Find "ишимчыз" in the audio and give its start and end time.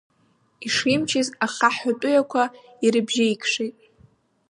0.65-1.27